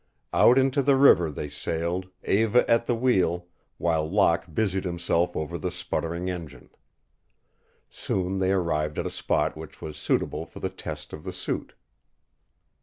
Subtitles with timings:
[0.33, 3.45] Out into the river they sailed, Eva at the wheel,
[3.77, 6.71] while Locke busied himself over the sputtering engine.
[7.87, 11.75] Soon they arrived at a spot which was suitable for the test of the suit.